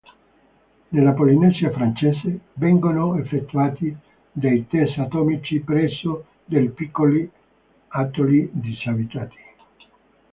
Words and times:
Nella 0.89 1.11
Polinesia 1.13 1.69
Francese 1.71 2.39
vengono 2.53 3.17
effettuati 3.19 3.95
dei 4.31 4.65
test 4.65 4.97
atomici 4.97 5.59
presso 5.59 6.25
dei 6.43 6.71
piccoli 6.71 7.29
atolli 7.89 8.49
disabitati. 8.51 9.37